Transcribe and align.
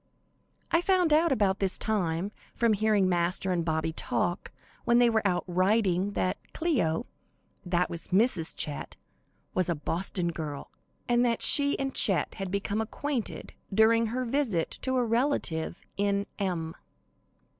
I 0.71 0.81
found 0.81 1.13
out 1.13 1.31
about 1.31 1.59
this 1.59 1.77
time, 1.77 2.31
from 2.55 2.73
hearing 2.73 3.07
Master 3.07 3.51
and 3.51 3.63
Bobby 3.63 3.93
talk, 3.93 4.51
when 4.83 4.97
they 4.97 5.11
were 5.11 5.21
out 5.27 5.43
riding, 5.45 6.13
that 6.13 6.37
"Cleo" 6.53 7.05
that 7.63 7.87
was 7.87 8.07
Mrs. 8.07 8.55
Chet 8.55 8.95
was 9.53 9.69
a 9.69 9.75
Boston 9.75 10.29
girl, 10.31 10.71
and 11.07 11.23
that 11.23 11.43
she 11.43 11.77
and 11.77 11.93
Chet 11.93 12.33
had 12.41 12.49
become 12.49 12.81
acquainted 12.81 13.53
during 13.71 14.07
her 14.07 14.25
visit 14.25 14.71
to 14.81 14.95
a 14.97 15.05
relative 15.05 15.83
in 15.97 16.25
M 16.39 16.73